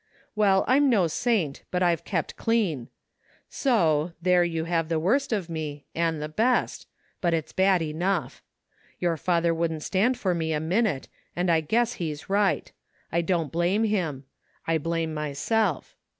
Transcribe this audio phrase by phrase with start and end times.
[0.35, 2.87] Well, I'm no saint, but I've kept clean!
[3.49, 6.87] So— there you have the worst of me— ^and the best—
[7.21, 8.41] but it's bad enough.
[8.97, 12.71] Your father wouldn't stand for me a minute, and I guess he's right.
[13.11, 14.23] I don't blame him.
[14.65, 15.95] I blame myself.